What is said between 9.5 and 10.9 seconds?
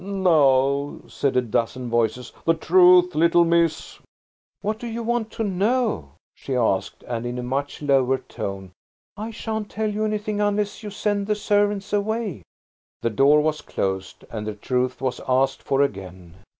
tell you anything unless you